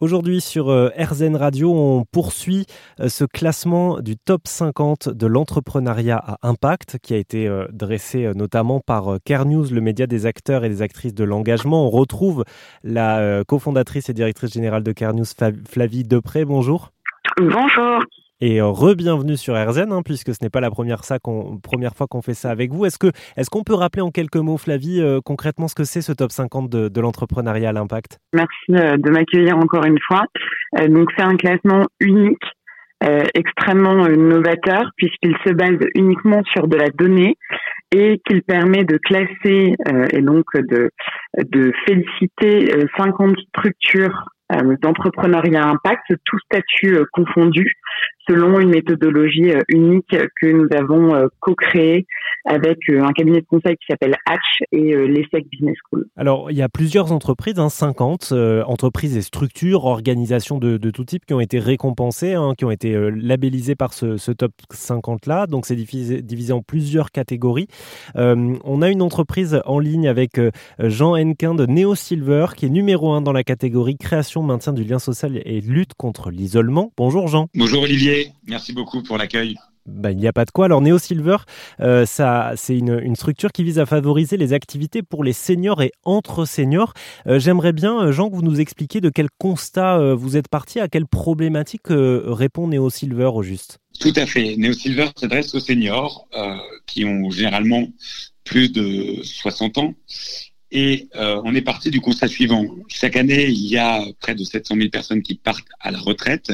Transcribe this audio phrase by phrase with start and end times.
[0.00, 2.66] Aujourd'hui sur euh, RZN Radio, on poursuit
[3.00, 8.30] euh, ce classement du top 50 de l'entrepreneuriat à impact qui a été euh, dressé
[8.36, 11.84] notamment par Care News, le média des acteurs et des actrices de l'engagement.
[11.84, 12.44] On retrouve
[12.84, 15.24] la cofondatrice et directrice générale de Care News,
[15.68, 16.44] Flavie Depré.
[16.44, 16.92] Bonjour.
[17.36, 18.04] Bonjour
[18.40, 21.18] et re-bienvenue sur RZN, hein, puisque ce n'est pas la première, fois
[22.06, 22.84] qu'on fait ça avec vous.
[22.86, 22.98] Est-ce
[23.50, 26.70] qu'on peut rappeler en quelques mots, Flavie, euh, concrètement ce que c'est ce top 50
[26.70, 28.18] de, l'entrepreneuriat à l'impact?
[28.32, 30.24] Merci euh, de m'accueillir encore une fois.
[30.78, 32.42] Euh, donc c'est un classement unique,
[33.34, 37.36] extrêmement novateur, puisqu'il se base uniquement sur de la donnée
[37.94, 39.74] et qu'il permet de classer
[40.12, 40.90] et donc de,
[41.38, 44.24] de féliciter 50 structures
[44.82, 47.76] d'entrepreneuriat impact, tout statut confondu,
[48.28, 52.06] selon une méthodologie euh, unique que nous avons euh, co-créée
[52.44, 56.06] avec euh, un cabinet de conseil qui s'appelle Hatch et l'ESSEC Business School.
[56.16, 58.32] Alors, il y a plusieurs entreprises, hein, 50
[58.66, 62.70] entreprises et structures, organisations de, de, tout type qui ont été récompensées, hein, qui ont
[62.70, 65.46] été labellisées par ce, ce top 50-là.
[65.46, 67.68] Donc, c'est divisé, divisé, en plusieurs catégories.
[68.14, 70.40] on a une entreprise en ligne avec
[70.78, 74.84] Jean Henquin de Neo Silver, qui est numéro un dans la catégorie création, maintien du
[74.84, 76.92] lien social et lutte contre l'isolement.
[76.96, 77.48] Bonjour Jean.
[77.54, 78.17] Bonjour Olivier.
[78.46, 79.56] Merci beaucoup pour l'accueil.
[79.88, 80.66] Ben, il n'y a pas de quoi.
[80.66, 81.38] Alors Neo Silver,
[81.80, 85.92] euh, ça, c'est une, structure qui vise à favoriser les activités pour les seniors et
[86.04, 86.92] entre seniors.
[87.26, 90.78] Euh, j'aimerais bien, euh, Jean, que vous nous expliquiez de quel constat vous êtes parti,
[90.78, 93.78] à quelle problématique répond Neo Silver au juste?
[93.98, 94.56] Tout à fait.
[94.56, 96.28] Neo Silver s'adresse aux seniors
[96.86, 97.86] qui ont généralement
[98.44, 99.94] plus de 60 ans
[100.70, 102.66] et euh, on est parti du constat suivant.
[102.88, 106.52] Chaque année, il y a près de 700 000 personnes qui partent à la retraite.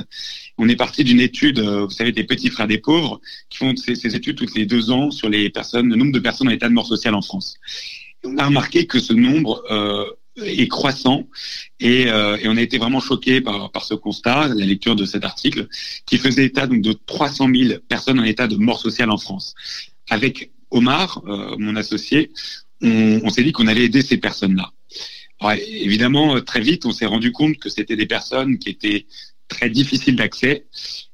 [0.56, 3.20] On est parti d'une étude, euh, vous savez, des petits frères des pauvres,
[3.50, 6.48] qui font ces, études toutes les deux ans sur les personnes, le nombre de personnes
[6.48, 7.56] en état de mort sociale en France.
[8.22, 11.26] On a remarqué que ce nombre euh, est croissant
[11.80, 15.04] et, euh, et, on a été vraiment choqué par, par ce constat, la lecture de
[15.04, 15.68] cet article,
[16.06, 19.54] qui faisait état donc de 300 000 personnes en état de mort sociale en France.
[20.08, 22.32] Avec Omar, euh, mon associé,
[22.84, 24.72] on, s'est dit qu'on allait aider ces personnes-là.
[25.56, 29.06] évidemment, très vite, on s'est rendu compte que c'était des personnes qui étaient
[29.48, 30.66] très difficiles d'accès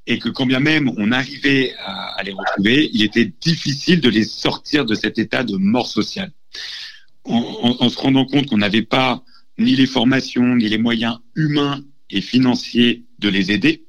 [0.06, 4.24] et que quand bien même on arrivait à, les retrouver, il était difficile de les
[4.24, 6.32] sortir de cet état de mort sociale.
[7.24, 9.22] En, se rendant compte qu'on n'avait pas
[9.58, 13.84] ni les formations, ni les moyens humains et financiers de les aider,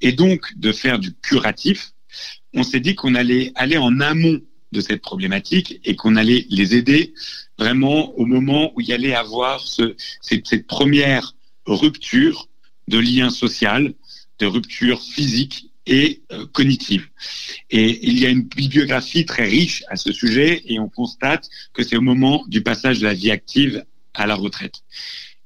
[0.00, 1.92] et donc de faire du curatif,
[2.52, 4.40] on s'est dit qu'on allait aller en amont
[4.74, 7.14] de cette problématique et qu'on allait les aider
[7.58, 12.48] vraiment au moment où il y allait avoir ce, cette, première rupture
[12.88, 13.94] de lien social,
[14.40, 17.06] de rupture physique et euh, cognitive.
[17.70, 21.82] Et il y a une bibliographie très riche à ce sujet et on constate que
[21.82, 24.82] c'est au moment du passage de la vie active à la retraite.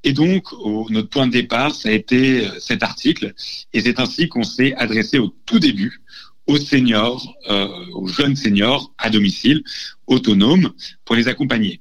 [0.05, 0.45] Et donc,
[0.91, 3.35] notre point de départ, ça a été euh, cet article,
[3.73, 6.01] et c'est ainsi qu'on s'est adressé au tout début
[6.49, 9.63] aux seniors, euh, aux jeunes seniors à domicile,
[10.07, 10.73] autonomes,
[11.05, 11.81] pour les accompagner.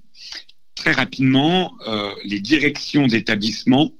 [0.76, 3.92] Très rapidement, euh, les directions d'établissements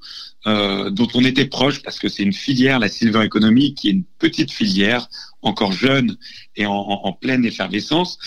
[0.46, 3.92] euh, dont on était proche, parce que c'est une filière, la Silver Economy, qui est
[3.92, 5.10] une petite filière,
[5.42, 6.18] encore jeune
[6.56, 8.20] et en, en, pleine effervescence,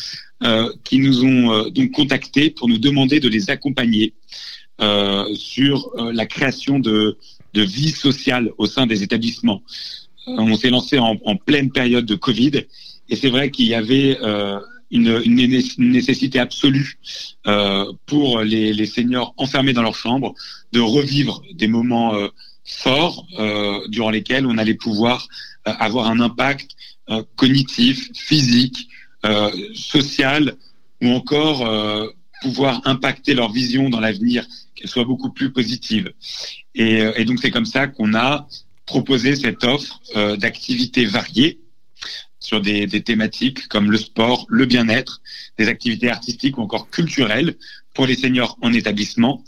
[0.42, 4.14] euh, qui nous ont euh, donc contactés pour nous demander de les accompagner
[4.80, 7.18] euh, sur la création de,
[7.52, 9.62] de vie sociale au sein des établissements.
[10.26, 12.64] On s'est lancé en, pleine période de Covid
[13.08, 14.60] et c'est vrai qu'il y avait euh,
[14.90, 15.22] une,
[15.78, 16.98] nécessité absolue
[17.46, 20.34] euh, pour les, seniors enfermés dans leur chambre
[20.72, 22.28] de revivre des moments euh,
[22.64, 23.26] forts
[23.88, 25.26] durant lesquels on allait pouvoir
[25.64, 26.70] avoir un impact
[27.34, 28.86] cognitif, physique,
[29.74, 30.54] social
[31.02, 31.68] ou encore
[32.42, 36.12] pouvoir impacter leur vision dans l'avenir, qu'elle soit beaucoup plus positive.
[36.76, 38.46] et donc c'est comme ça qu'on a
[38.90, 41.60] proposer cette offre euh, d'activités variées
[42.40, 45.20] sur des, thématiques comme le sport, le bien-être,
[45.58, 47.54] des activités artistiques ou encore culturelles
[47.94, 49.44] pour les seniors en établissement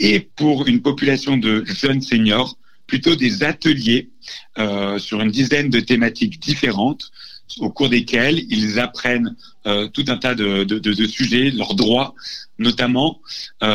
[0.00, 4.10] et pour une population de jeunes seniors, plutôt des ateliers
[4.58, 7.10] euh, sur une dizaine de thématiques différentes
[7.60, 9.34] au cours desquels ils apprennent
[9.66, 12.14] euh, tout un tas de, sujets, leurs droits,
[12.58, 13.20] notamment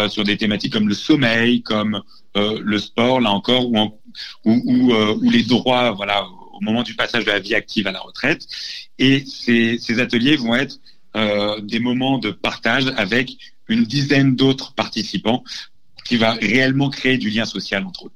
[0.10, 2.02] sur des thématiques comme le sommeil, comme
[2.36, 3.99] le sport, là encore, ou, en,
[4.46, 8.00] ou, euh, les droits, voilà, au moment du passage de la vie active à la
[8.00, 8.48] retraite.
[8.98, 10.80] Et ces, ces ateliers vont être
[11.16, 13.38] euh, des moments de partage avec
[13.68, 15.44] une dizaine d'autres participants
[16.06, 18.12] qui va réellement créer du lien social entre eux.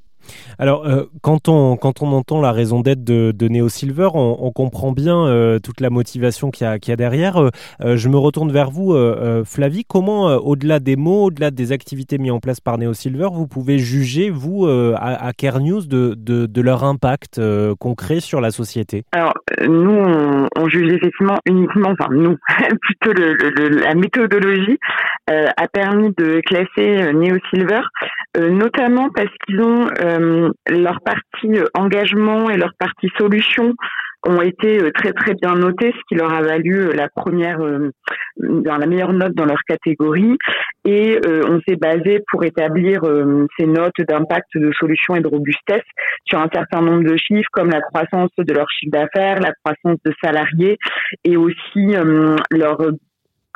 [0.59, 4.51] Alors, euh, quand, on, quand on entend la raison d'être de, de Neo Silver, on,
[4.53, 7.37] comprend bien euh, toute la motivation qu'il y, a, a derrière.
[7.37, 8.95] Euh, je me retourne vers vous,
[9.45, 9.83] Flavie.
[9.85, 13.79] Comment, au-delà des mots, au-delà des activités mises en place par Neo Silver, vous pouvez
[13.79, 17.41] juger, vous, à, à Care News, de, de, de leur impact
[17.79, 19.03] concret sur la société?
[19.11, 22.37] Alors, nous, on, on, juge effectivement uniquement, enfin, nous,
[22.81, 24.77] plutôt le, la méthodologie
[25.27, 27.81] a permis de classer Neo Silver,
[28.37, 29.87] notamment parce qu'ils ont
[30.19, 33.73] euh, leur partie euh, engagement et leur partie solution
[34.25, 37.59] ont été euh, très très bien notés, ce qui leur a valu la première,
[38.37, 40.37] la meilleure note dans leur catégorie.
[40.85, 43.01] Et on s'est basé pour établir
[43.57, 45.83] ces notes d'impact, de solution et de robustesse
[46.25, 49.99] sur un certain nombre de chiffres, comme la croissance de leur chiffre d'affaires, la croissance
[50.05, 50.77] de salariés,
[51.23, 51.95] et aussi
[52.51, 52.77] leur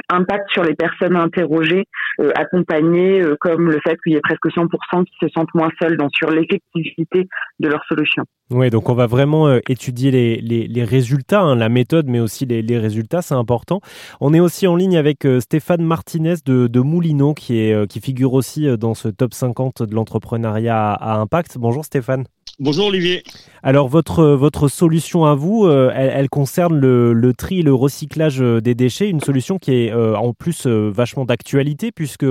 [0.09, 1.85] impact sur les personnes interrogées,
[2.19, 5.69] euh, accompagnées, euh, comme le fait qu'il y ait presque 100% qui se sentent moins
[5.81, 7.27] seuls dans, sur l'effectivité
[7.59, 8.23] de leur solution.
[8.49, 12.77] Oui, donc on va vraiment euh, étudier les, résultats, hein, la méthode, mais aussi les,
[12.77, 13.81] résultats, c'est important.
[14.21, 18.93] On est aussi en ligne avec Stéphane Martinez de, de Moulineau, qui figure aussi dans
[18.93, 21.57] ce top 50 de l'entrepreneuriat à impact.
[21.57, 22.25] Bonjour Stéphane.
[22.59, 23.23] Bonjour Olivier.
[23.61, 28.41] Alors votre, votre solution à vous, euh, elle, concerne le, le, tri et le recyclage
[28.41, 32.25] euh, des déchets, une solution qui est euh, en plus vachement d'actualité puisque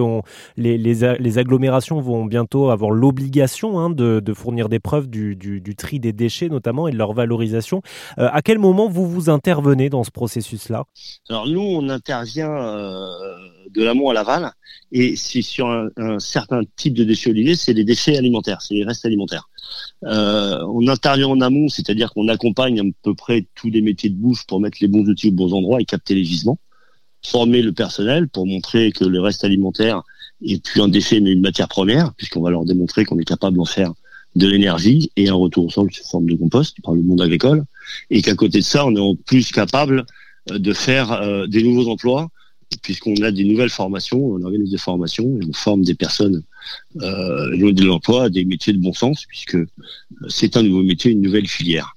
[0.57, 5.61] les, les, agglomérations vont bientôt avoir l'obligation hein, de, de, fournir des preuves du, du,
[5.61, 7.83] du, tri des déchets notamment et de leur valorisation.
[8.17, 10.87] à quel moment vous vous intervenez dans ce processus-là?
[11.29, 14.51] Alors nous, on intervient de l'amont à l'aval
[14.91, 18.75] et c'est sur un, un, certain type de déchets Olivier, c'est les déchets alimentaires, c'est
[18.75, 19.49] les restes alimentaires.
[20.05, 24.17] Euh, on intervient en amont, c'est-à-dire qu'on accompagne à peu près tous les métiers de
[24.17, 26.59] bouche pour mettre les bons outils aux bons endroits et capter les gisements,
[27.25, 30.03] former le personnel pour montrer que le reste alimentaire
[30.45, 33.57] est plus un déchet mais une matière première, puisqu'on va leur démontrer qu'on est capable
[33.57, 33.93] d'en faire
[34.35, 37.65] de l'énergie et un retour au sol sous forme de compost par le monde agricole,
[38.11, 40.05] et qu'à côté de ça, on est en plus capable
[40.51, 42.29] euh, de faire euh, des nouveaux emplois
[42.83, 46.43] puisqu'on a des nouvelles formations, on organise des formations et on forme des personnes
[47.03, 49.59] euh, de l'emploi à des métiers de bon sens, puisque
[50.29, 51.95] c'est un nouveau métier, une nouvelle filière.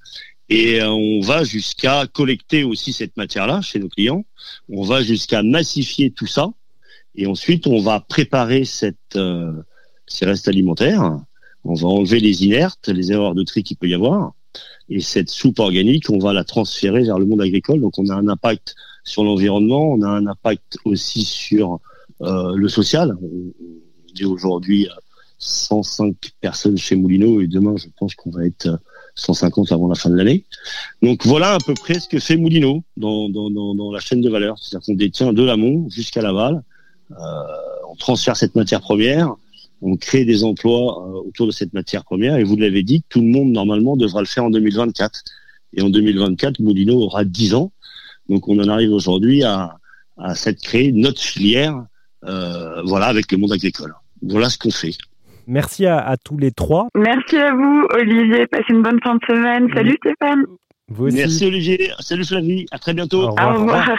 [0.49, 4.25] Et euh, on va jusqu'à collecter aussi cette matière-là chez nos clients.
[4.67, 6.49] On va jusqu'à massifier tout ça.
[7.15, 9.53] Et ensuite, on va préparer cette, euh,
[10.07, 11.19] ces restes alimentaires.
[11.63, 14.33] On va enlever les inertes, les erreurs de tri qu'il peut y avoir.
[14.89, 17.79] Et cette soupe organique, on va la transférer vers le monde agricole.
[17.79, 21.79] Donc, on a un impact sur l'environnement, on a un impact aussi sur
[22.21, 23.15] le social.
[24.25, 24.87] Aujourd'hui
[25.37, 28.79] 105 personnes chez Moulineau et demain, je pense qu'on va être
[29.15, 30.45] 150 avant la fin de l'année.
[31.01, 34.29] Donc voilà à peu près ce que fait Moulineau dans, dans, dans, la chaîne de
[34.29, 34.57] valeur.
[34.59, 36.63] C'est-à-dire qu'on détient de l'amont jusqu'à l'aval.
[37.11, 37.15] Euh,
[37.89, 39.33] on transfère cette matière première,
[39.81, 43.21] on crée des emplois euh, autour de cette matière première et vous l'avez dit, tout
[43.21, 45.23] le monde normalement devra le faire en 2024.
[45.73, 47.71] Et en 2024, Moulineau aura 10 ans
[48.29, 49.77] donc on en arrive aujourd'hui à,
[50.17, 51.83] à cette créer notre filière,
[52.25, 53.93] euh, voilà, avec le monde agricole.
[54.21, 54.93] Voilà ce qu'on fait.
[55.47, 56.89] Merci à, tous les trois.
[56.95, 58.45] Merci à vous, Olivier.
[58.47, 59.67] Passez une bonne fin de semaine.
[59.73, 60.43] Salut Stéphane.
[60.97, 61.91] Merci Olivier.
[61.99, 62.65] Salut Flavie.
[62.71, 63.23] À très bientôt.
[63.23, 63.97] Au revoir.